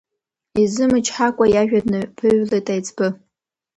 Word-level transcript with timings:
Изымычҳакәа 0.61 1.45
иажәа 1.53 1.79
днаԥыҩлеит 1.85 2.67
аиҵбы. 2.73 3.07